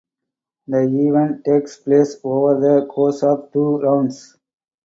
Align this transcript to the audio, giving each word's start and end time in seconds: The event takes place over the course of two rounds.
The 0.65 0.79
event 0.79 1.45
takes 1.45 1.77
place 1.77 2.17
over 2.23 2.59
the 2.59 2.87
course 2.87 3.21
of 3.21 3.51
two 3.53 3.77
rounds. 3.81 4.35